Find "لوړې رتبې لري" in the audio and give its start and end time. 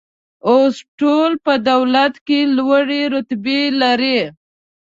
2.55-4.19